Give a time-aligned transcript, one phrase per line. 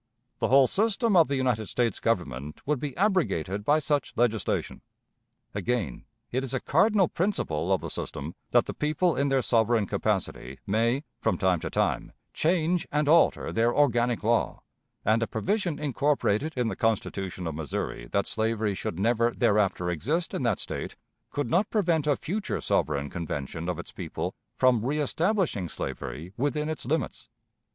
[0.39, 4.81] The whole system of the United States Government would be abrogated by such legislation.
[5.53, 9.85] Again, it is a cardinal principle of the system that the people in their sovereign
[9.85, 14.63] capacity may, from time to time, change and alter their organic law;
[15.05, 20.33] and a provision incorporated in the Constitution of Missouri that slavery should never thereafter exist
[20.33, 20.95] in that State
[21.29, 26.87] could not prevent a future sovereign convention of its people from reestablishing slavery within its
[26.87, 27.29] limits.